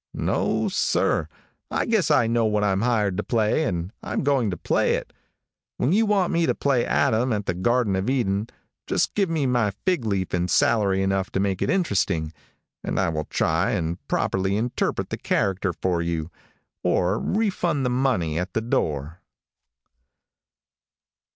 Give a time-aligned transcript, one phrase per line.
[0.15, 1.27] No, sir;
[1.69, 5.13] I guess I know what I'm hired to play, and I'm going to play it.
[5.77, 8.47] When you want me to play Adam in the Garden of Eden,
[8.87, 12.33] just give me my fig leaf and salary enough to make it interesting,
[12.83, 16.31] and I will try and properly interpret the character for you,
[16.81, 19.19] or refund the money at the door."